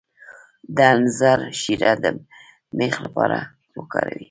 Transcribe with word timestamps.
د 0.75 0.77
انځر 0.93 1.39
شیره 1.61 1.91
د 2.03 2.05
میخ 2.77 2.95
لپاره 3.05 3.37
وکاروئ 3.77 4.17